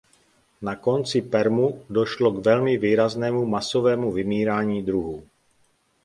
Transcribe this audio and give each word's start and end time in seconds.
Na 0.67 0.71
konci 0.85 1.19
permu 1.33 1.67
došlo 1.97 2.31
k 2.31 2.37
velmi 2.45 2.77
výraznému 2.77 3.45
masovému 3.45 4.11
vymírání 4.11 4.83
druhů. 4.85 5.23